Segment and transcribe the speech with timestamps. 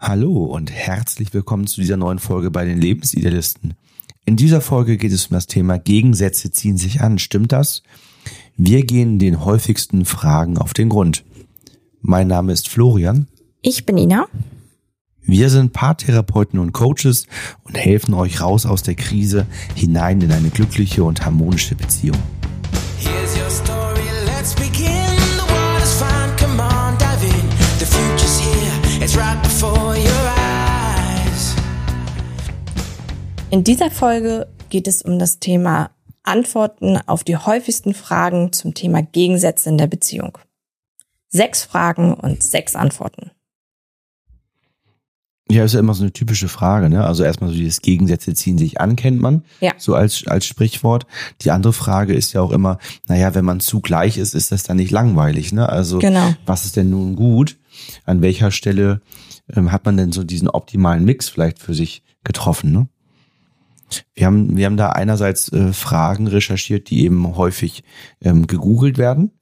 [0.00, 3.74] Hallo und herzlich willkommen zu dieser neuen Folge bei den Lebensidealisten.
[4.24, 7.18] In dieser Folge geht es um das Thema Gegensätze ziehen sich an.
[7.18, 7.82] Stimmt das?
[8.56, 11.24] Wir gehen den häufigsten Fragen auf den Grund.
[12.00, 13.26] Mein Name ist Florian.
[13.60, 14.28] Ich bin Ina.
[15.22, 17.26] Wir sind Paartherapeuten und Coaches
[17.64, 22.18] und helfen euch raus aus der Krise hinein in eine glückliche und harmonische Beziehung.
[33.50, 35.90] In dieser Folge geht es um das Thema
[36.22, 40.36] Antworten auf die häufigsten Fragen zum Thema Gegensätze in der Beziehung.
[41.30, 43.30] Sechs Fragen und sechs Antworten.
[45.50, 47.06] Ja, ist ja immer so eine typische Frage, ne?
[47.06, 49.44] Also erstmal so dieses Gegensätze ziehen sich an, kennt man.
[49.60, 49.72] Ja.
[49.78, 51.06] So als, als Sprichwort.
[51.40, 52.76] Die andere Frage ist ja auch immer,
[53.06, 55.66] naja, wenn man zu gleich ist, ist das dann nicht langweilig, ne?
[55.66, 56.34] Also, Genau.
[56.44, 57.56] was ist denn nun gut?
[58.04, 59.00] An welcher Stelle
[59.56, 62.88] ähm, hat man denn so diesen optimalen Mix vielleicht für sich getroffen, ne?
[64.14, 67.84] Wir haben, wir haben da einerseits äh, Fragen recherchiert, die eben häufig
[68.20, 69.32] ähm, gegoogelt werden,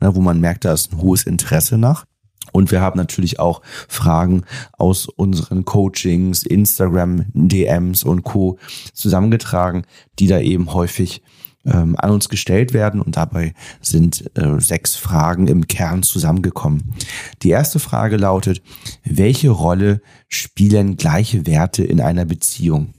[0.00, 2.04] ne, wo man merkt, da ist ein hohes Interesse nach.
[2.52, 8.58] Und wir haben natürlich auch Fragen aus unseren Coachings, Instagram, DMs und Co.
[8.94, 9.84] zusammengetragen,
[10.18, 11.22] die da eben häufig
[11.66, 13.00] ähm, an uns gestellt werden.
[13.00, 16.94] Und dabei sind äh, sechs Fragen im Kern zusammengekommen.
[17.42, 18.62] Die erste Frage lautet,
[19.04, 22.94] welche Rolle spielen gleiche Werte in einer Beziehung?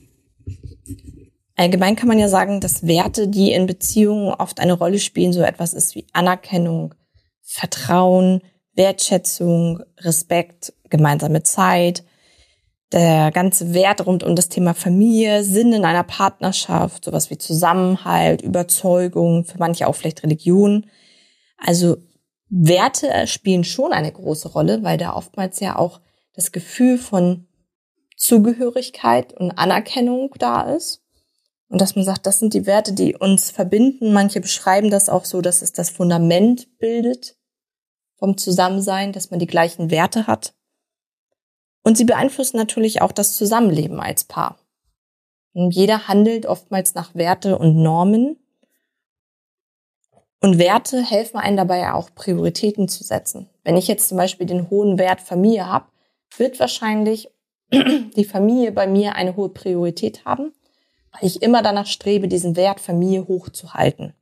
[1.58, 5.42] Allgemein kann man ja sagen, dass Werte, die in Beziehungen oft eine Rolle spielen, so
[5.42, 6.94] etwas ist wie Anerkennung,
[7.42, 8.42] Vertrauen,
[8.76, 12.04] Wertschätzung, Respekt, gemeinsame Zeit,
[12.92, 18.44] der ganze Wert rund um das Thema Familie, Sinn in einer Partnerschaft, sowas wie Zusammenhalt,
[18.44, 20.86] Überzeugung, für manche auch vielleicht Religion.
[21.58, 21.98] Also
[22.50, 26.02] Werte spielen schon eine große Rolle, weil da oftmals ja auch
[26.34, 27.48] das Gefühl von
[28.16, 31.04] Zugehörigkeit und Anerkennung da ist.
[31.70, 34.14] Und dass man sagt, das sind die Werte, die uns verbinden.
[34.14, 37.38] Manche beschreiben das auch so, dass es das Fundament bildet
[38.16, 40.54] vom Zusammensein, dass man die gleichen Werte hat.
[41.84, 44.60] Und sie beeinflussen natürlich auch das Zusammenleben als Paar.
[45.54, 48.38] Und jeder handelt oftmals nach Werte und Normen.
[50.40, 53.50] Und Werte helfen einem dabei auch Prioritäten zu setzen.
[53.64, 55.88] Wenn ich jetzt zum Beispiel den hohen Wert Familie habe,
[56.38, 57.30] wird wahrscheinlich
[57.72, 60.54] die Familie bei mir eine hohe Priorität haben,
[61.22, 64.14] ich immer danach strebe, diesen Wert Familie hochzuhalten.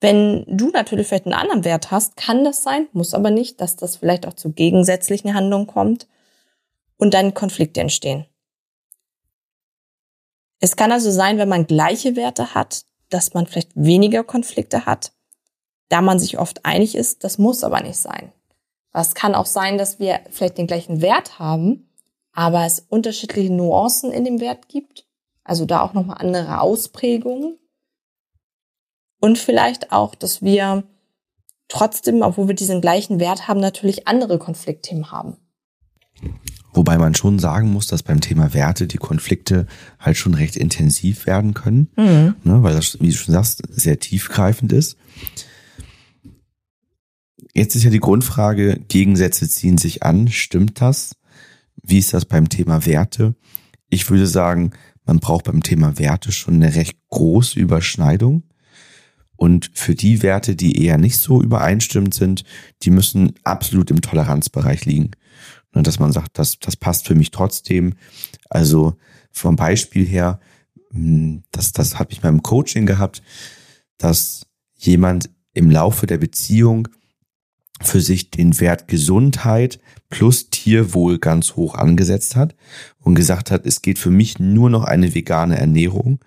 [0.00, 3.76] Wenn du natürlich vielleicht einen anderen Wert hast, kann das sein, muss aber nicht, dass
[3.76, 6.06] das vielleicht auch zu gegensätzlichen Handlungen kommt
[6.98, 8.26] und dann Konflikte entstehen.
[10.60, 15.12] Es kann also sein, wenn man gleiche Werte hat, dass man vielleicht weniger Konflikte hat,
[15.88, 18.32] da man sich oft einig ist, das muss aber nicht sein.
[18.92, 21.90] Es kann auch sein, dass wir vielleicht den gleichen Wert haben,
[22.32, 25.06] aber es unterschiedliche Nuancen in dem Wert gibt,
[25.46, 27.58] also da auch nochmal andere Ausprägungen.
[29.20, 30.84] Und vielleicht auch, dass wir
[31.68, 35.36] trotzdem, obwohl wir diesen gleichen Wert haben, natürlich andere Konfliktthemen haben.
[36.72, 39.66] Wobei man schon sagen muss, dass beim Thema Werte die Konflikte
[39.98, 44.72] halt schon recht intensiv werden können, ne, weil das, wie du schon sagst, sehr tiefgreifend
[44.72, 44.98] ist.
[47.54, 51.16] Jetzt ist ja die Grundfrage, Gegensätze ziehen sich an, stimmt das?
[51.82, 53.34] Wie ist das beim Thema Werte?
[53.88, 54.72] Ich würde sagen,
[55.06, 58.42] man braucht beim Thema Werte schon eine recht große Überschneidung.
[59.36, 62.44] Und für die Werte, die eher nicht so übereinstimmend sind,
[62.82, 65.12] die müssen absolut im Toleranzbereich liegen.
[65.72, 67.94] Und dass man sagt, das, das passt für mich trotzdem.
[68.48, 68.96] Also
[69.30, 70.40] vom Beispiel her,
[70.90, 73.22] mh, das, das habe ich mal im Coaching gehabt,
[73.98, 76.88] dass jemand im Laufe der Beziehung
[77.82, 82.54] für sich den Wert Gesundheit plus Tierwohl ganz hoch angesetzt hat
[83.00, 86.20] und gesagt hat, es geht für mich nur noch eine vegane Ernährung,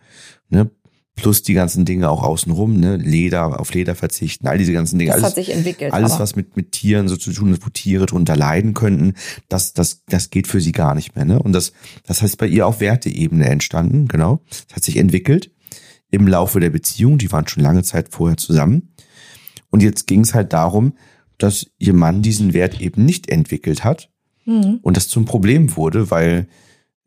[0.50, 0.70] ne,
[1.16, 5.12] plus die ganzen Dinge auch außenrum, ne, Leder, auf Leder verzichten, all diese ganzen Dinge.
[5.12, 7.70] Das alles, hat sich entwickelt, Alles, was mit, mit Tieren so zu tun hat, wo
[7.70, 9.14] Tiere drunter leiden könnten,
[9.48, 11.42] das, das, das geht für sie gar nicht mehr, ne.
[11.42, 11.74] Und das,
[12.06, 14.42] das heißt bei ihr auf Werteebene entstanden, genau.
[14.68, 15.52] Das hat sich entwickelt
[16.12, 18.94] im Laufe der Beziehung, die waren schon lange Zeit vorher zusammen.
[19.70, 20.94] Und jetzt ging es halt darum,
[21.40, 24.10] dass ihr Mann diesen Wert eben nicht entwickelt hat
[24.84, 26.48] und das zum Problem wurde, weil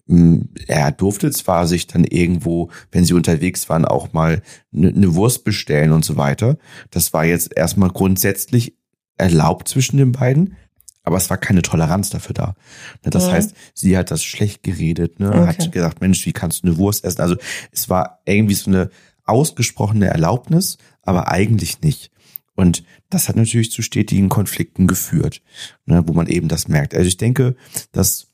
[0.06, 4.43] mh, er durfte zwar sich dann irgendwo, wenn sie unterwegs waren, auch mal
[4.75, 6.56] eine ne Wurst bestellen und so weiter.
[6.90, 8.75] Das war jetzt erstmal grundsätzlich
[9.19, 10.56] erlaubt zwischen den beiden,
[11.05, 12.55] aber es war keine Toleranz dafür da.
[13.05, 13.32] Ne, Das Mhm.
[13.32, 15.29] heißt, sie hat das schlecht geredet, ne?
[15.31, 15.46] Okay.
[15.46, 17.20] hat gesagt, Mensch, wie kannst du eine Wurst essen?
[17.20, 17.37] Also
[17.73, 18.90] es war irgendwie so eine
[19.25, 22.11] ausgesprochene Erlaubnis, aber eigentlich nicht.
[22.54, 25.43] Und das hat natürlich zu stetigen Konflikten geführt,
[25.87, 26.94] ne, wo man eben das merkt.
[26.94, 27.56] Also ich denke,
[27.93, 28.28] dass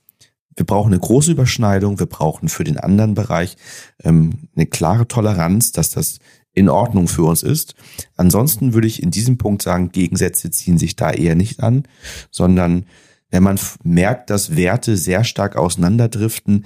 [0.57, 3.57] wir brauchen eine große Überschneidung, wir brauchen für den anderen Bereich
[4.03, 6.19] ähm, eine klare Toleranz, dass das
[6.53, 7.77] in Ordnung für uns ist.
[8.17, 11.85] Ansonsten würde ich in diesem Punkt sagen, Gegensätze ziehen sich da eher nicht an,
[12.33, 12.87] sondern
[13.31, 16.65] wenn man merkt, dass Werte sehr stark auseinanderdriften,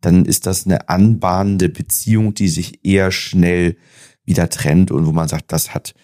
[0.00, 3.76] dann ist das eine anbahnende Beziehung, die sich eher schnell
[4.24, 5.94] wieder trennt und wo man sagt, das hat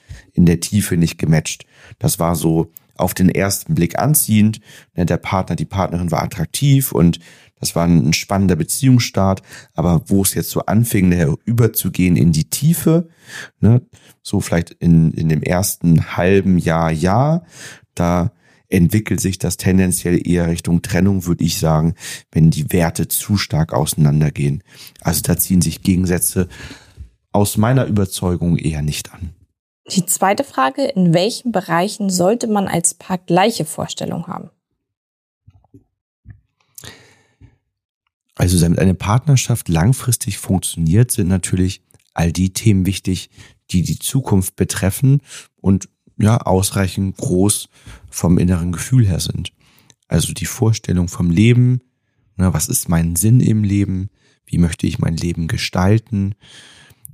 [0.41, 1.67] in der Tiefe nicht gematcht.
[1.99, 4.61] Das war so auf den ersten Blick anziehend.
[4.97, 7.21] Ne, der Partner, die Partnerin war attraktiv und
[7.59, 9.43] das war ein spannender Beziehungsstart.
[9.75, 13.09] Aber wo es jetzt so anfing, überzugehen in die Tiefe,
[13.61, 13.83] ne,
[14.23, 17.45] so vielleicht in, in dem ersten halben Jahr, Jahr,
[17.95, 18.33] da
[18.69, 21.95] entwickelt sich das tendenziell eher Richtung Trennung, würde ich sagen,
[22.33, 24.63] wenn die Werte zu stark auseinandergehen.
[25.03, 26.49] Also da ziehen sich Gegensätze
[27.33, 29.35] aus meiner Überzeugung eher nicht an.
[29.93, 34.51] Die zweite Frage, in welchen Bereichen sollte man als Paar gleiche Vorstellungen haben?
[38.37, 41.83] Also damit eine Partnerschaft langfristig funktioniert, sind natürlich
[42.15, 43.31] all die Themen wichtig,
[43.71, 45.21] die die Zukunft betreffen
[45.61, 47.69] und ja ausreichend groß
[48.09, 49.53] vom inneren Gefühl her sind.
[50.09, 51.81] Also die Vorstellung vom Leben,
[52.37, 54.11] na, was ist mein Sinn im Leben,
[54.47, 56.35] wie möchte ich mein Leben gestalten,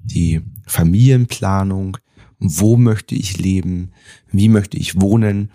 [0.02, 1.98] die Familienplanung,
[2.38, 3.92] wo möchte ich leben,
[4.30, 5.50] wie möchte ich wohnen,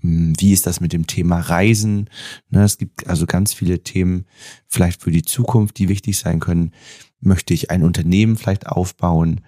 [0.00, 2.08] hm, wie ist das mit dem Thema Reisen.
[2.50, 4.26] Ne, es gibt also ganz viele Themen
[4.68, 6.72] vielleicht für die Zukunft, die wichtig sein können.
[7.20, 9.40] Möchte ich ein Unternehmen vielleicht aufbauen?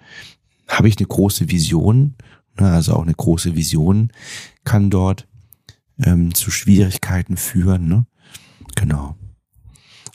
[0.67, 2.15] Habe ich eine große Vision?
[2.59, 4.11] Ne, also auch eine große Vision
[4.63, 5.27] kann dort
[6.03, 7.87] ähm, zu Schwierigkeiten führen.
[7.87, 8.05] Ne?
[8.75, 9.15] Genau.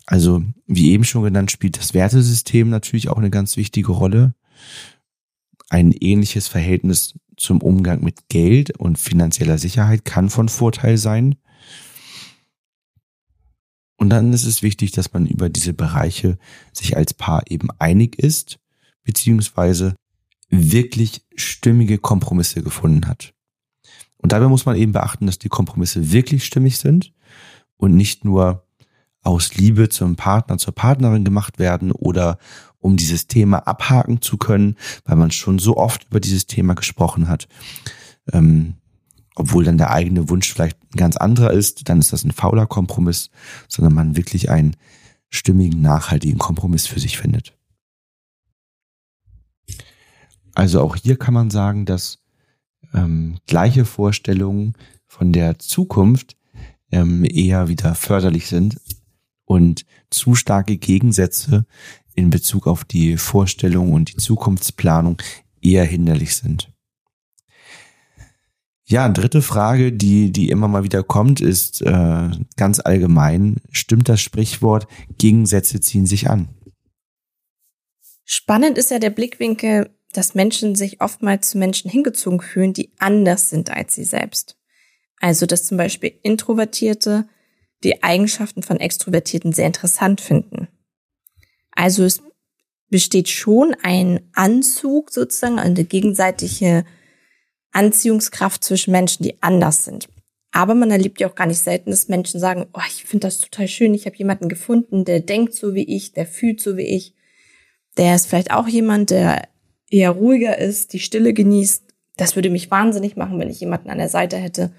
[0.06, 4.35] Also, wie eben schon genannt, spielt das Wertesystem natürlich auch eine ganz wichtige Rolle.
[5.70, 11.37] Ein ähnliches Verhältnis zum Umgang mit Geld und finanzieller Sicherheit kann von Vorteil sein.
[13.96, 16.38] Und dann ist es wichtig, dass man über diese Bereiche
[16.72, 18.58] sich als Paar eben einig ist,
[19.05, 19.94] beziehungsweise
[20.49, 23.32] wirklich stimmige Kompromisse gefunden hat.
[24.16, 27.12] Und dabei muss man eben beachten, dass die Kompromisse wirklich stimmig sind
[27.76, 28.66] und nicht nur
[29.22, 32.38] aus Liebe zum Partner, zur Partnerin gemacht werden oder
[32.85, 34.77] um dieses Thema abhaken zu können,
[35.07, 37.49] weil man schon so oft über dieses Thema gesprochen hat.
[38.31, 38.75] Ähm,
[39.35, 42.67] obwohl dann der eigene Wunsch vielleicht ein ganz anderer ist, dann ist das ein fauler
[42.67, 43.31] Kompromiss,
[43.69, 44.77] sondern man wirklich einen
[45.31, 47.57] stimmigen, nachhaltigen Kompromiss für sich findet.
[50.55, 52.19] Also auch hier kann man sagen, dass
[52.93, 54.75] ähm, gleiche Vorstellungen
[55.07, 56.37] von der Zukunft
[56.93, 58.79] ähm, eher wieder förderlich sind
[59.47, 61.67] und zu starke Gegensätze
[62.14, 65.20] in Bezug auf die Vorstellung und die Zukunftsplanung
[65.61, 66.70] eher hinderlich sind.
[68.87, 74.20] Ja, dritte Frage, die, die immer mal wieder kommt, ist äh, ganz allgemein, stimmt das
[74.20, 76.49] Sprichwort, Gegensätze ziehen sich an?
[78.25, 83.49] Spannend ist ja der Blickwinkel, dass Menschen sich oftmals zu Menschen hingezogen fühlen, die anders
[83.50, 84.56] sind als sie selbst.
[85.19, 87.26] Also, dass zum Beispiel Introvertierte
[87.82, 90.69] die Eigenschaften von Extrovertierten sehr interessant finden.
[91.75, 92.23] Also es
[92.91, 96.85] besteht schon ein Anzug sozusagen, eine gegenseitige
[97.73, 100.09] Anziehungskraft zwischen Menschen, die anders sind.
[100.53, 103.41] Aber man erlebt ja auch gar nicht selten, dass Menschen sagen, oh, ich finde das
[103.41, 106.87] total schön, ich habe jemanden gefunden, der denkt so wie ich, der fühlt so wie
[106.87, 107.14] ich.
[107.97, 109.49] Der ist vielleicht auch jemand, der
[109.90, 111.83] eher ruhiger ist, die Stille genießt.
[112.16, 114.73] Das würde mich wahnsinnig machen, wenn ich jemanden an der Seite hätte,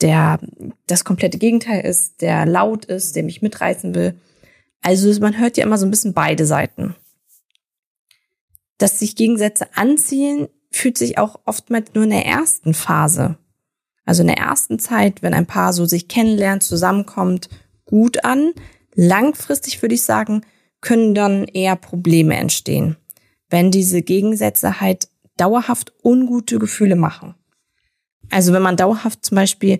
[0.00, 0.40] der
[0.88, 4.14] das komplette Gegenteil ist, der laut ist, der mich mitreißen will.
[4.82, 6.94] Also man hört ja immer so ein bisschen beide Seiten.
[8.78, 13.38] Dass sich Gegensätze anziehen, fühlt sich auch oftmals nur in der ersten Phase.
[14.04, 17.48] Also in der ersten Zeit, wenn ein Paar so sich kennenlernt, zusammenkommt,
[17.84, 18.52] gut an.
[18.94, 20.44] Langfristig würde ich sagen,
[20.80, 22.96] können dann eher Probleme entstehen,
[23.48, 27.34] wenn diese Gegensätze halt dauerhaft ungute Gefühle machen.
[28.30, 29.78] Also wenn man dauerhaft zum Beispiel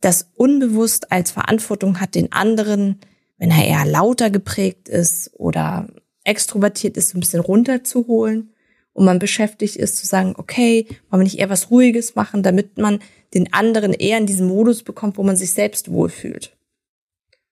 [0.00, 3.00] das unbewusst als Verantwortung hat, den anderen,
[3.40, 5.88] wenn er eher lauter geprägt ist oder
[6.24, 8.52] extrovertiert ist, so ein bisschen runterzuholen
[8.92, 12.76] und man beschäftigt ist zu sagen, okay, wollen wir nicht eher was Ruhiges machen, damit
[12.76, 13.00] man
[13.32, 16.54] den anderen eher in diesen Modus bekommt, wo man sich selbst wohlfühlt.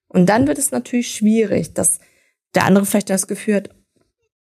[0.08, 2.00] Und dann wird es natürlich schwierig, dass
[2.54, 3.70] der andere vielleicht das Gefühl hat,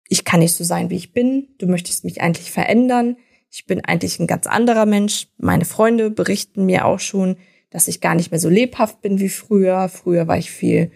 [0.06, 3.16] ich kann nicht so sein, wie ich bin, du möchtest mich eigentlich verändern,
[3.50, 5.28] ich bin eigentlich ein ganz anderer Mensch.
[5.38, 7.38] Meine Freunde berichten mir auch schon,
[7.70, 9.88] dass ich gar nicht mehr so lebhaft bin wie früher.
[9.88, 10.90] Früher war ich viel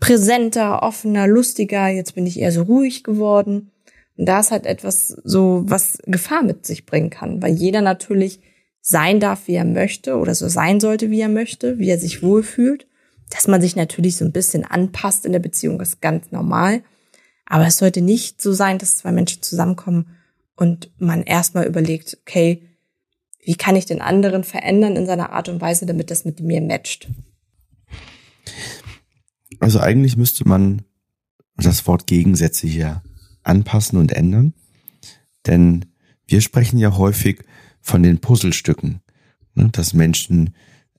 [0.00, 1.88] präsenter, offener, lustiger.
[1.88, 3.70] Jetzt bin ich eher so ruhig geworden.
[4.16, 8.40] Und da ist halt etwas so, was Gefahr mit sich bringen kann, weil jeder natürlich
[8.80, 12.22] sein darf, wie er möchte oder so sein sollte, wie er möchte, wie er sich
[12.22, 12.86] wohlfühlt.
[13.30, 16.82] Dass man sich natürlich so ein bisschen anpasst in der Beziehung ist ganz normal.
[17.44, 20.16] Aber es sollte nicht so sein, dass zwei Menschen zusammenkommen
[20.54, 22.62] und man erstmal überlegt, okay,
[23.44, 26.60] wie kann ich den anderen verändern in seiner Art und Weise, damit das mit mir
[26.60, 27.08] matcht?
[29.60, 30.82] Also eigentlich müsste man
[31.56, 33.02] das Wort Gegensätze hier
[33.42, 34.54] anpassen und ändern.
[35.46, 35.86] Denn
[36.26, 37.42] wir sprechen ja häufig
[37.80, 39.00] von den Puzzlestücken,
[39.54, 40.54] ne, dass Menschen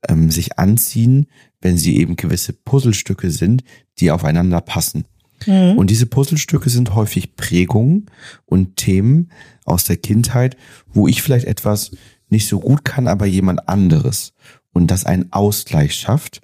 [0.08, 1.28] ähm, sich anziehen,
[1.62, 3.64] wenn sie eben gewisse Puzzlestücke sind,
[4.00, 5.06] die aufeinander passen.
[5.46, 5.78] Mhm.
[5.78, 8.08] Und diese Puzzlestücke sind häufig Prägungen
[8.46, 9.32] und Themen
[9.66, 11.92] aus der Kindheit, wo ich vielleicht etwas
[12.30, 14.34] nicht so gut kann, aber jemand anderes.
[14.77, 16.41] Und das einen Ausgleich schafft.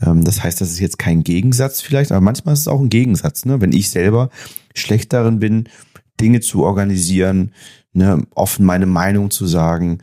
[0.00, 2.90] Ähm, das heißt, das ist jetzt kein Gegensatz vielleicht, aber manchmal ist es auch ein
[2.90, 3.44] Gegensatz.
[3.44, 3.60] Ne?
[3.60, 4.28] Wenn ich selber
[4.74, 5.68] schlecht darin bin,
[6.20, 7.52] Dinge zu organisieren,
[7.92, 9.98] ne, offen meine Meinung zu sagen,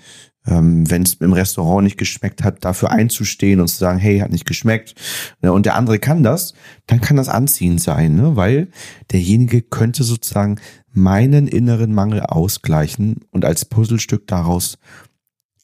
[0.47, 4.31] ähm, wenn es im Restaurant nicht geschmeckt hat, dafür einzustehen und zu sagen, hey, hat
[4.31, 4.95] nicht geschmeckt,
[5.41, 6.53] ne, und der andere kann das,
[6.87, 8.69] dann kann das anziehend sein, ne, weil
[9.11, 10.59] derjenige könnte sozusagen
[10.91, 14.79] meinen inneren Mangel ausgleichen und als Puzzlestück daraus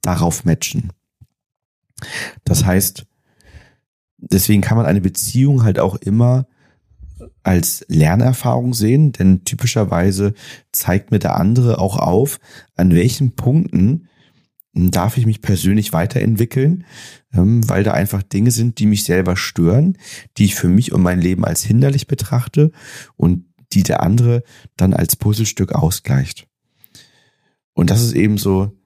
[0.04, 0.92] darauf matchen.
[2.44, 3.06] Das heißt,
[4.18, 6.48] deswegen kann man eine Beziehung halt auch immer
[7.44, 10.34] als Lernerfahrung sehen, denn typischerweise
[10.72, 12.40] zeigt mir der andere auch auf,
[12.76, 14.08] an welchen Punkten
[14.74, 16.86] darf ich mich persönlich weiterentwickeln,
[17.34, 19.98] ähm, weil da einfach Dinge sind, die mich selber stören,
[20.38, 22.72] die ich für mich und mein Leben als hinderlich betrachte
[23.16, 24.44] und die der andere
[24.76, 26.48] dann als Puzzlestück ausgleicht.
[27.74, 28.78] Und das ist eben so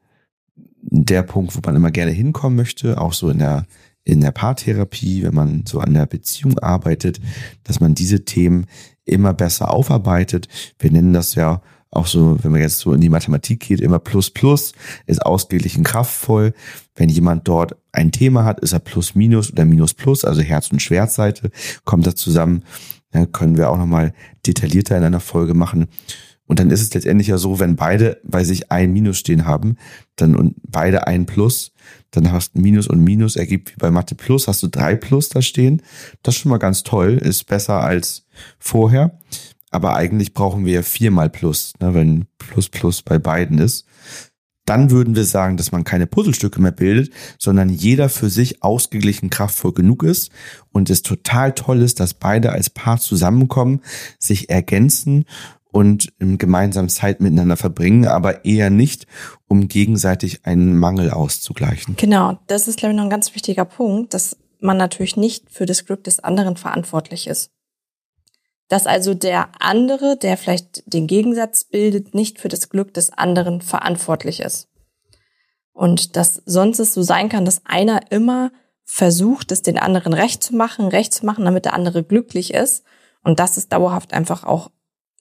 [0.92, 3.66] der Punkt, wo man immer gerne hinkommen möchte, auch so in der
[4.06, 7.20] in der Paartherapie, wenn man so an der Beziehung arbeitet,
[7.64, 8.66] dass man diese Themen
[9.06, 10.48] immer besser aufarbeitet.
[10.80, 14.00] Wir nennen das ja auch so, wenn man jetzt so in die Mathematik geht, immer
[14.00, 14.74] Plus Plus
[15.08, 16.54] ist ausgeglichen kraftvoll.
[16.96, 20.72] Wenn jemand dort ein Thema hat, ist er Plus Minus oder Minus Plus, also Herz-
[20.72, 21.50] und Schwertseite,
[21.86, 22.64] kommt da zusammen.
[23.14, 24.14] Ja, können wir auch nochmal
[24.46, 25.88] detaillierter in einer Folge machen.
[26.50, 29.78] Und dann ist es letztendlich ja so, wenn beide bei sich ein Minus stehen haben,
[30.16, 31.74] dann und beide ein Plus,
[32.10, 35.30] dann hast du Minus und Minus ergibt wie bei Mathe Plus, hast du drei Plus
[35.30, 35.84] da stehen.
[36.24, 38.26] Das ist schon mal ganz toll, ist besser als
[38.58, 39.20] vorher.
[39.70, 43.86] Aber eigentlich brauchen wir ja viermal Plus, ne, wenn Plus Plus bei beiden ist.
[44.66, 49.30] Dann würden wir sagen, dass man keine Puzzlestücke mehr bildet, sondern jeder für sich ausgeglichen
[49.30, 50.32] kraftvoll genug ist
[50.72, 53.82] und es total toll ist, dass beide als Paar zusammenkommen,
[54.20, 55.26] sich ergänzen
[55.72, 59.06] und gemeinsam Zeit miteinander verbringen, aber eher nicht,
[59.48, 61.96] um gegenseitig einen Mangel auszugleichen.
[61.96, 65.66] Genau, das ist, glaube ich, noch ein ganz wichtiger Punkt, dass man natürlich nicht für
[65.66, 67.52] das Glück des anderen verantwortlich ist.
[68.68, 73.62] Dass also der andere, der vielleicht den Gegensatz bildet, nicht für das Glück des anderen
[73.62, 74.68] verantwortlich ist.
[75.72, 78.52] Und dass sonst es so sein kann, dass einer immer
[78.84, 82.84] versucht, es den anderen recht zu machen, recht zu machen, damit der andere glücklich ist.
[83.24, 84.72] Und das ist dauerhaft einfach auch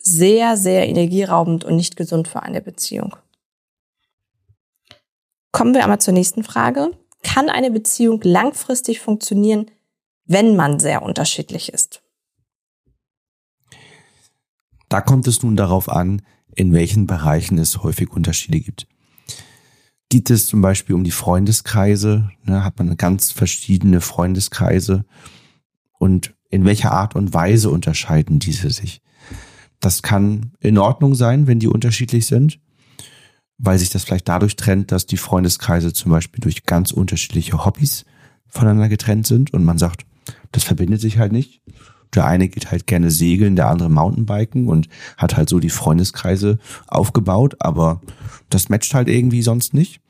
[0.09, 3.17] sehr, sehr energieraubend und nicht gesund für eine Beziehung.
[5.53, 6.91] Kommen wir einmal zur nächsten Frage.
[7.23, 9.71] Kann eine Beziehung langfristig funktionieren,
[10.25, 12.03] wenn man sehr unterschiedlich ist?
[14.89, 16.23] Da kommt es nun darauf an,
[16.55, 18.87] in welchen Bereichen es häufig Unterschiede gibt.
[20.11, 25.05] Geht es zum Beispiel um die Freundeskreise, ne, hat man ganz verschiedene Freundeskreise
[25.99, 29.03] und in welcher Art und Weise unterscheiden diese sich?
[29.81, 32.59] Das kann in Ordnung sein, wenn die unterschiedlich sind,
[33.59, 38.05] weil sich das vielleicht dadurch trennt, dass die Freundeskreise zum Beispiel durch ganz unterschiedliche Hobbys
[38.47, 40.05] voneinander getrennt sind und man sagt,
[40.53, 41.63] das verbindet sich halt nicht.
[42.15, 46.59] Der eine geht halt gerne segeln, der andere Mountainbiken und hat halt so die Freundeskreise
[46.87, 48.01] aufgebaut, aber
[48.49, 50.01] das matcht halt irgendwie sonst nicht.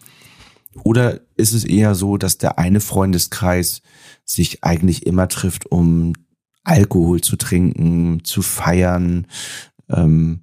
[0.84, 3.82] Oder ist es eher so, dass der eine Freundeskreis
[4.24, 6.12] sich eigentlich immer trifft, um
[6.68, 9.26] Alkohol zu trinken, zu feiern
[9.88, 10.40] ähm,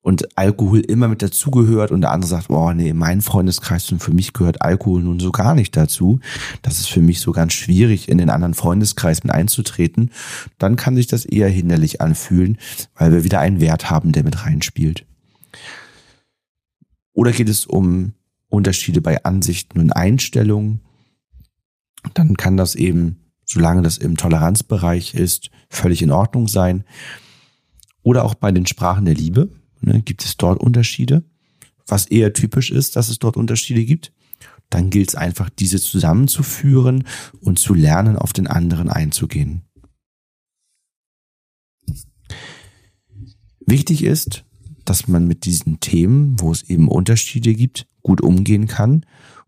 [0.00, 4.12] und Alkohol immer mit dazugehört und der andere sagt, oh nee, mein Freundeskreis und für
[4.12, 6.18] mich gehört Alkohol nun so gar nicht dazu.
[6.62, 10.10] Das ist für mich so ganz schwierig, in den anderen Freundeskreis mit einzutreten.
[10.58, 12.58] Dann kann sich das eher hinderlich anfühlen,
[12.96, 15.06] weil wir wieder einen Wert haben, der mit reinspielt.
[17.12, 18.14] Oder geht es um
[18.48, 20.80] Unterschiede bei Ansichten und Einstellungen?
[22.14, 23.21] Dann kann das eben
[23.52, 26.84] solange das im Toleranzbereich ist, völlig in Ordnung sein.
[28.02, 31.24] Oder auch bei den Sprachen der Liebe ne, gibt es dort Unterschiede,
[31.86, 34.12] was eher typisch ist, dass es dort Unterschiede gibt.
[34.70, 37.04] Dann gilt es einfach, diese zusammenzuführen
[37.40, 39.62] und zu lernen, auf den anderen einzugehen.
[43.66, 44.44] Wichtig ist,
[44.84, 49.04] dass man mit diesen Themen, wo es eben Unterschiede gibt, gut umgehen kann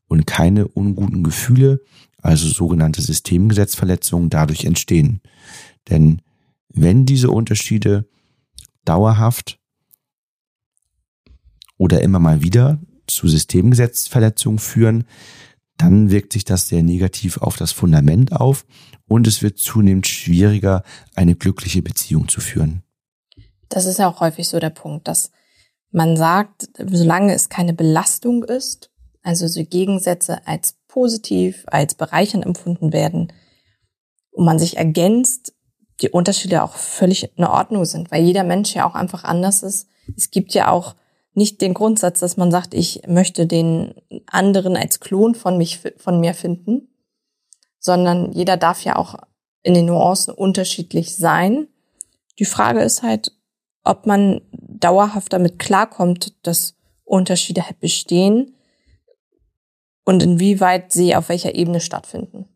[0.06, 1.80] und keine unguten Gefühle,
[2.24, 5.20] also sogenannte Systemgesetzverletzungen dadurch entstehen.
[5.90, 6.22] Denn
[6.68, 8.08] wenn diese Unterschiede
[8.84, 9.60] dauerhaft
[11.76, 15.04] oder immer mal wieder zu Systemgesetzverletzungen führen,
[15.76, 18.64] dann wirkt sich das sehr negativ auf das Fundament auf
[19.06, 20.82] und es wird zunehmend schwieriger,
[21.14, 22.82] eine glückliche Beziehung zu führen.
[23.68, 25.30] Das ist ja auch häufig so der Punkt, dass
[25.90, 28.90] man sagt, solange es keine Belastung ist,
[29.22, 33.32] also so Gegensätze als positiv, als bereichernd empfunden werden
[34.30, 35.52] und man sich ergänzt,
[36.00, 39.88] die Unterschiede auch völlig in Ordnung sind, weil jeder Mensch ja auch einfach anders ist.
[40.16, 40.94] Es gibt ja auch
[41.34, 43.94] nicht den Grundsatz, dass man sagt, ich möchte den
[44.26, 46.94] anderen als Klon von mich, von mir finden,
[47.80, 49.16] sondern jeder darf ja auch
[49.64, 51.66] in den Nuancen unterschiedlich sein.
[52.38, 53.32] Die Frage ist halt,
[53.82, 58.54] ob man dauerhaft damit klarkommt, dass Unterschiede halt bestehen
[60.04, 62.46] und inwieweit sie auf welcher Ebene stattfinden.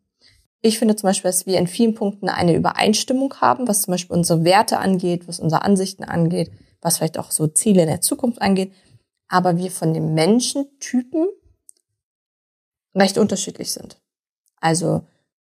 [0.61, 4.17] Ich finde zum Beispiel, dass wir in vielen Punkten eine Übereinstimmung haben, was zum Beispiel
[4.17, 6.51] unsere Werte angeht, was unsere Ansichten angeht,
[6.81, 8.73] was vielleicht auch so Ziele in der Zukunft angeht,
[9.29, 11.29] aber wir von den Menschentypen
[12.95, 14.01] recht unterschiedlich sind.
[14.61, 15.03] Also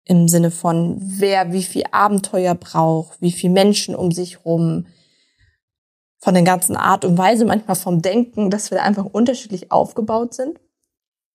[0.06, 4.88] im Sinne von, wer wie viel Abenteuer braucht, wie viel Menschen um sich rum,
[6.20, 10.60] von der ganzen Art und Weise, manchmal vom Denken, dass wir einfach unterschiedlich aufgebaut sind.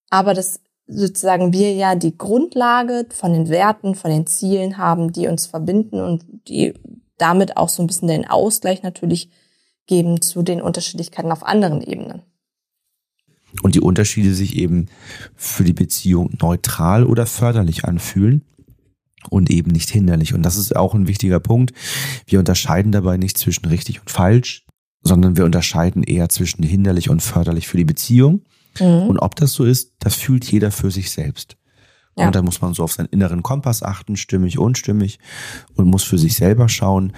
[0.09, 5.27] Aber dass sozusagen wir ja die Grundlage von den Werten, von den Zielen haben, die
[5.27, 6.73] uns verbinden und die
[7.17, 9.29] damit auch so ein bisschen den Ausgleich natürlich
[9.85, 12.21] geben zu den Unterschiedlichkeiten auf anderen Ebenen.
[13.63, 14.87] Und die Unterschiede sich eben
[15.35, 18.43] für die Beziehung neutral oder förderlich anfühlen
[19.29, 20.33] und eben nicht hinderlich.
[20.33, 21.73] Und das ist auch ein wichtiger Punkt.
[22.25, 24.65] Wir unterscheiden dabei nicht zwischen richtig und falsch,
[25.01, 28.43] sondern wir unterscheiden eher zwischen hinderlich und förderlich für die Beziehung.
[28.79, 29.09] Mhm.
[29.09, 31.57] Und ob das so ist, das fühlt jeder für sich selbst.
[32.17, 32.27] Ja.
[32.27, 35.19] Und da muss man so auf seinen inneren Kompass achten, stimmig, unstimmig
[35.75, 37.13] und muss für sich selber schauen,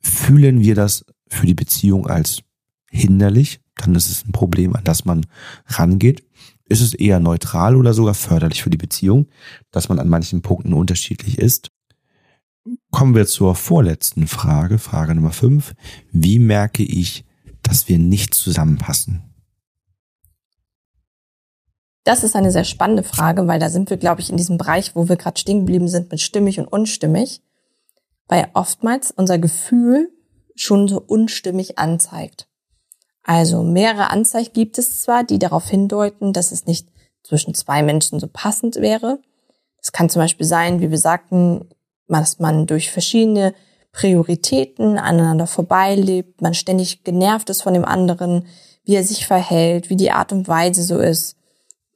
[0.00, 2.42] fühlen wir das für die Beziehung als
[2.90, 5.26] hinderlich, dann ist es ein Problem, an das man
[5.66, 6.24] rangeht.
[6.66, 9.26] Ist es eher neutral oder sogar förderlich für die Beziehung,
[9.70, 11.70] dass man an manchen Punkten unterschiedlich ist?
[12.90, 15.74] Kommen wir zur vorletzten Frage, Frage Nummer fünf.
[16.12, 17.24] Wie merke ich,
[17.62, 19.33] dass wir nicht zusammenpassen?
[22.04, 24.94] Das ist eine sehr spannende Frage, weil da sind wir, glaube ich, in diesem Bereich,
[24.94, 27.42] wo wir gerade stehen geblieben sind mit stimmig und unstimmig,
[28.28, 30.10] weil oftmals unser Gefühl
[30.54, 32.46] schon so unstimmig anzeigt.
[33.22, 36.88] Also mehrere Anzeichen gibt es zwar, die darauf hindeuten, dass es nicht
[37.22, 39.18] zwischen zwei Menschen so passend wäre.
[39.80, 41.70] Es kann zum Beispiel sein, wie wir sagten,
[42.06, 43.54] dass man durch verschiedene
[43.92, 48.46] Prioritäten aneinander vorbeilebt, man ständig genervt ist von dem anderen,
[48.84, 51.36] wie er sich verhält, wie die Art und Weise so ist,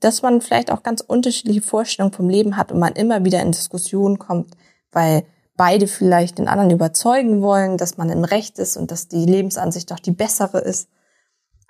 [0.01, 3.53] dass man vielleicht auch ganz unterschiedliche Vorstellungen vom Leben hat und man immer wieder in
[3.53, 4.57] Diskussionen kommt,
[4.93, 5.25] weil
[5.57, 9.91] beide vielleicht den anderen überzeugen wollen, dass man im Recht ist und dass die Lebensansicht
[9.91, 10.89] doch die bessere ist.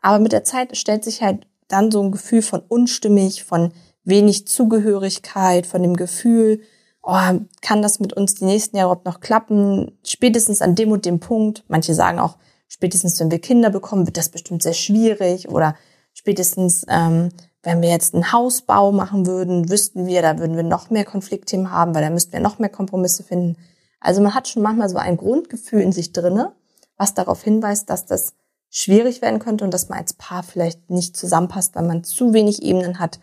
[0.03, 3.73] Aber mit der Zeit stellt sich halt dann so ein Gefühl von unstimmig, von
[4.05, 6.61] wenig Zugehörigkeit, von dem Gefühl,
[7.03, 9.99] oh, kann das mit uns die nächsten Jahre überhaupt noch klappen?
[10.05, 11.65] Spätestens an dem und dem Punkt.
[11.69, 12.37] Manche sagen auch,
[12.69, 15.49] spätestens wenn wir Kinder bekommen, wird das bestimmt sehr schwierig.
[15.49, 15.75] Oder
[16.13, 17.31] spätestens, ähm,
[17.63, 21.71] wenn wir jetzt einen Hausbau machen würden, wüssten wir, da würden wir noch mehr Konfliktthemen
[21.71, 23.57] haben, weil da müssten wir noch mehr Kompromisse finden.
[24.01, 26.53] Also man hat schon manchmal so ein Grundgefühl in sich drinne,
[26.97, 28.35] was darauf hinweist, dass das
[28.71, 32.63] schwierig werden könnte und dass man als Paar vielleicht nicht zusammenpasst, weil man zu wenig
[32.63, 33.19] Ebenen hat,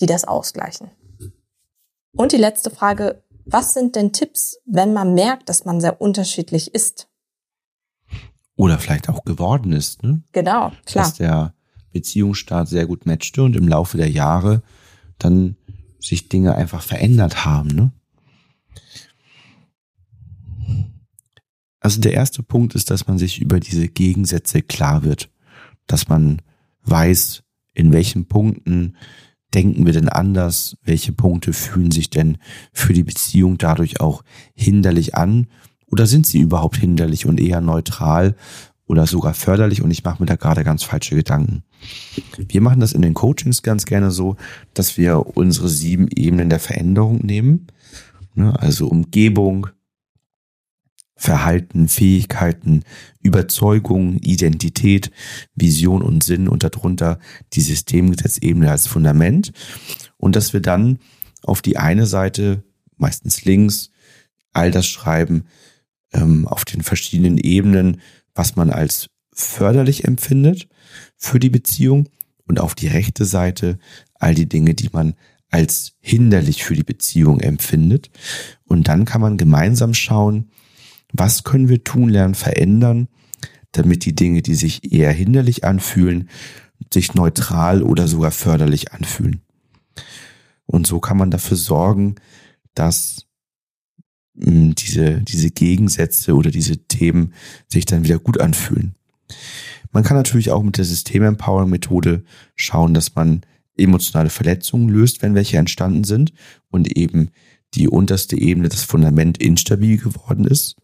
[0.00, 0.90] die das ausgleichen.
[2.14, 6.74] Und die letzte Frage, was sind denn Tipps, wenn man merkt, dass man sehr unterschiedlich
[6.74, 7.08] ist?
[8.56, 10.22] Oder vielleicht auch geworden ist, ne?
[10.32, 11.04] Genau, klar.
[11.04, 11.54] Dass der
[11.92, 14.62] Beziehungsstart sehr gut matchte und im Laufe der Jahre
[15.18, 15.56] dann
[16.00, 17.92] sich Dinge einfach verändert haben, ne?
[21.80, 25.30] Also der erste Punkt ist, dass man sich über diese Gegensätze klar wird,
[25.88, 26.40] dass man
[26.84, 27.42] weiß,
[27.74, 28.96] in welchen Punkten
[29.52, 32.38] denken wir denn anders, welche Punkte fühlen sich denn
[32.72, 34.22] für die Beziehung dadurch auch
[34.54, 35.48] hinderlich an
[35.86, 38.36] oder sind sie überhaupt hinderlich und eher neutral
[38.92, 41.62] oder sogar förderlich und ich mache mir da gerade ganz falsche Gedanken.
[42.36, 44.36] Wir machen das in den Coachings ganz gerne so,
[44.74, 47.68] dass wir unsere sieben Ebenen der Veränderung nehmen,
[48.34, 49.68] ne, also Umgebung,
[51.16, 52.82] Verhalten, Fähigkeiten,
[53.22, 55.10] Überzeugung, Identität,
[55.54, 57.18] Vision und Sinn und darunter
[57.54, 59.54] die Systemgesetzebene als Fundament.
[60.18, 60.98] Und dass wir dann
[61.42, 62.62] auf die eine Seite,
[62.98, 63.90] meistens links,
[64.52, 65.44] all das schreiben
[66.12, 68.02] ähm, auf den verschiedenen Ebenen,
[68.34, 70.68] was man als förderlich empfindet
[71.16, 72.08] für die Beziehung
[72.46, 73.78] und auf die rechte Seite
[74.14, 75.14] all die Dinge, die man
[75.50, 78.10] als hinderlich für die Beziehung empfindet.
[78.64, 80.50] Und dann kann man gemeinsam schauen,
[81.12, 83.08] was können wir tun, lernen, verändern,
[83.72, 86.28] damit die Dinge, die sich eher hinderlich anfühlen,
[86.92, 89.42] sich neutral oder sogar förderlich anfühlen.
[90.66, 92.16] Und so kann man dafür sorgen,
[92.74, 93.26] dass
[94.42, 97.32] diese, diese Gegensätze oder diese Themen
[97.68, 98.94] sich dann wieder gut anfühlen.
[99.92, 102.24] Man kann natürlich auch mit der System-Empowering-Methode
[102.56, 103.42] schauen, dass man
[103.76, 106.32] emotionale Verletzungen löst, wenn welche entstanden sind
[106.70, 107.30] und eben
[107.74, 110.76] die unterste Ebene, das Fundament instabil geworden ist.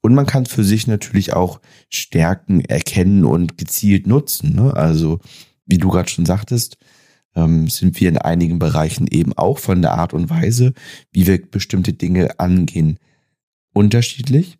[0.00, 4.54] Und man kann für sich natürlich auch Stärken erkennen und gezielt nutzen.
[4.54, 4.74] Ne?
[4.74, 5.20] Also,
[5.66, 6.76] wie du gerade schon sagtest,
[7.34, 10.72] ähm, sind wir in einigen Bereichen eben auch von der Art und Weise,
[11.12, 12.98] wie wir bestimmte Dinge angehen,
[13.72, 14.58] unterschiedlich,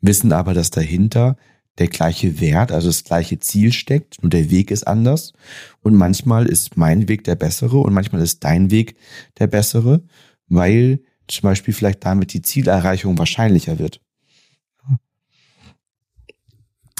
[0.00, 1.36] wissen aber, dass dahinter
[1.78, 5.32] der gleiche Wert, also das gleiche Ziel steckt, nur der Weg ist anders.
[5.80, 8.96] Und manchmal ist mein Weg der bessere und manchmal ist dein Weg
[9.38, 10.02] der bessere,
[10.48, 14.00] weil zum Beispiel vielleicht damit die Zielerreichung wahrscheinlicher wird.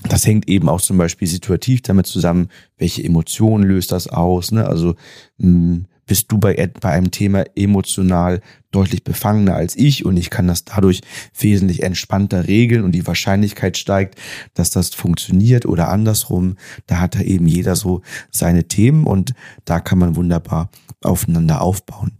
[0.09, 4.51] Das hängt eben auch zum Beispiel situativ damit zusammen, welche Emotionen löst das aus.
[4.53, 4.67] Ne?
[4.67, 4.95] Also
[5.39, 10.47] mh, bist du bei, bei einem Thema emotional deutlich befangener als ich und ich kann
[10.49, 11.01] das dadurch
[11.39, 14.19] wesentlich entspannter regeln und die Wahrscheinlichkeit steigt,
[14.55, 16.57] dass das funktioniert oder andersrum.
[16.87, 19.35] Da hat da eben jeder so seine Themen und
[19.65, 20.71] da kann man wunderbar
[21.03, 22.19] aufeinander aufbauen.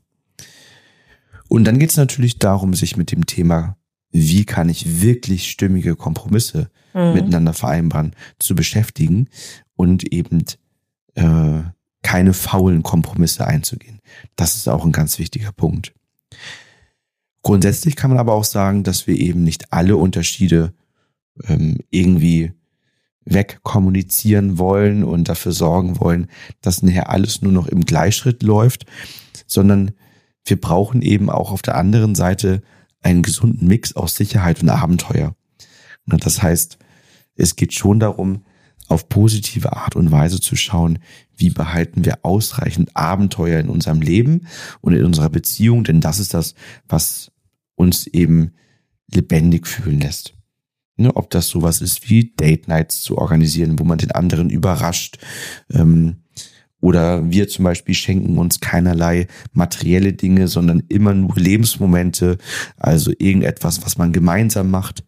[1.49, 3.77] Und dann geht es natürlich darum, sich mit dem Thema,
[4.13, 7.15] wie kann ich wirklich stimmige Kompromisse mhm.
[7.15, 9.29] miteinander vereinbaren, zu beschäftigen
[9.75, 10.45] und eben
[11.15, 11.63] äh,
[12.03, 14.01] keine faulen Kompromisse einzugehen.
[14.37, 15.95] Das ist auch ein ganz wichtiger Punkt.
[17.43, 20.75] Grundsätzlich kann man aber auch sagen, dass wir eben nicht alle Unterschiede
[21.49, 22.53] ähm, irgendwie
[23.25, 26.29] wegkommunizieren wollen und dafür sorgen wollen,
[26.61, 28.87] dass nachher alles nur noch im Gleichschritt läuft,
[29.47, 29.93] sondern
[30.45, 32.63] wir brauchen eben auch auf der anderen Seite
[33.03, 35.35] einen gesunden Mix aus Sicherheit und Abenteuer.
[36.07, 36.79] Das heißt,
[37.35, 38.45] es geht schon darum,
[38.89, 40.99] auf positive Art und Weise zu schauen,
[41.37, 44.47] wie behalten wir ausreichend Abenteuer in unserem Leben
[44.81, 46.55] und in unserer Beziehung, denn das ist das,
[46.89, 47.33] was
[47.75, 48.53] uns eben
[49.11, 50.35] lebendig fühlen lässt.
[50.97, 55.19] Ne, ob das sowas ist wie Date Nights zu organisieren, wo man den anderen überrascht,
[55.71, 56.22] ähm,
[56.83, 62.39] oder wir zum Beispiel schenken uns keinerlei materielle Dinge, sondern immer nur Lebensmomente,
[62.77, 65.05] also irgendetwas, was man gemeinsam macht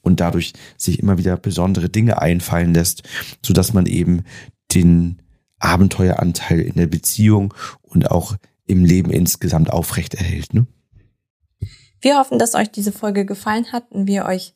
[0.00, 3.02] und dadurch sich immer wieder besondere Dinge einfallen lässt,
[3.44, 4.24] so dass man eben
[4.72, 5.20] den
[5.58, 7.52] Abenteueranteil in der Beziehung
[7.82, 10.54] und auch im Leben insgesamt aufrechterhält.
[10.54, 10.66] Ne?
[12.00, 14.54] Wir hoffen, dass euch diese Folge gefallen hat und wir euch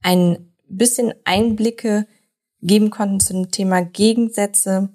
[0.00, 2.06] ein bisschen Einblicke
[2.62, 4.90] geben konnten zu dem Thema Gegensätze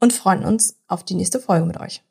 [0.00, 2.02] und freuen uns auf die nächste Folge mit euch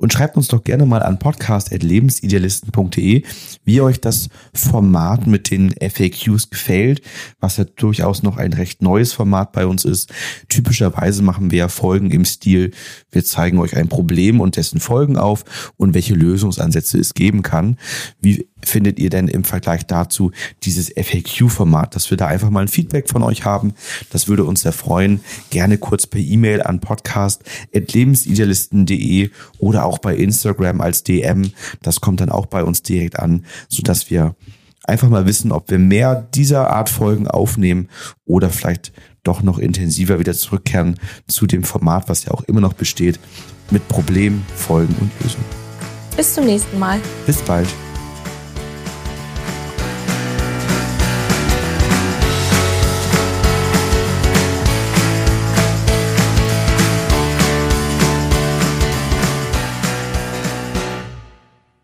[0.00, 3.22] und schreibt uns doch gerne mal an podcast.lebensidealisten.de,
[3.64, 7.02] wie euch das Format mit den FAQs gefällt,
[7.38, 10.10] was ja durchaus noch ein recht neues Format bei uns ist.
[10.48, 12.70] Typischerweise machen wir ja Folgen im Stil,
[13.10, 17.76] wir zeigen euch ein Problem und dessen Folgen auf und welche Lösungsansätze es geben kann.
[18.20, 22.68] Wie findet ihr denn im Vergleich dazu dieses FAQ-Format, dass wir da einfach mal ein
[22.68, 23.74] Feedback von euch haben?
[24.10, 25.20] Das würde uns sehr freuen.
[25.50, 31.50] Gerne kurz per E-Mail an podcast.lebensidealisten.de oder auch bei Instagram als DM.
[31.82, 34.34] Das kommt dann auch bei uns direkt an, so dass wir
[34.84, 37.88] einfach mal wissen, ob wir mehr dieser Art Folgen aufnehmen
[38.24, 38.92] oder vielleicht
[39.22, 43.20] doch noch intensiver wieder zurückkehren zu dem Format, was ja auch immer noch besteht,
[43.70, 45.44] mit Problemen, Folgen und Lösungen.
[46.16, 47.00] Bis zum nächsten Mal.
[47.26, 47.68] Bis bald.